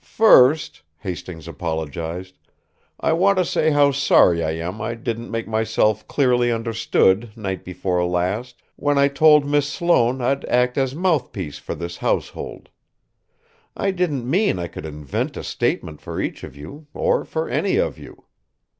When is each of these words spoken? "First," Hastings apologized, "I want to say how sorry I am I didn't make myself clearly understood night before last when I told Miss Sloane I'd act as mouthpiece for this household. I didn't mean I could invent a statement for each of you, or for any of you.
"First," 0.00 0.82
Hastings 0.98 1.48
apologized, 1.48 2.38
"I 3.00 3.12
want 3.12 3.38
to 3.38 3.44
say 3.44 3.72
how 3.72 3.90
sorry 3.90 4.44
I 4.44 4.52
am 4.52 4.80
I 4.80 4.94
didn't 4.94 5.32
make 5.32 5.48
myself 5.48 6.06
clearly 6.06 6.52
understood 6.52 7.36
night 7.36 7.64
before 7.64 8.04
last 8.06 8.62
when 8.76 8.98
I 8.98 9.08
told 9.08 9.44
Miss 9.44 9.68
Sloane 9.68 10.20
I'd 10.22 10.44
act 10.44 10.78
as 10.78 10.94
mouthpiece 10.94 11.58
for 11.58 11.74
this 11.74 11.96
household. 11.96 12.68
I 13.76 13.90
didn't 13.90 14.30
mean 14.30 14.60
I 14.60 14.68
could 14.68 14.86
invent 14.86 15.36
a 15.36 15.42
statement 15.42 16.00
for 16.00 16.20
each 16.20 16.44
of 16.44 16.54
you, 16.56 16.86
or 16.94 17.24
for 17.24 17.48
any 17.48 17.78
of 17.78 17.98
you. 17.98 18.26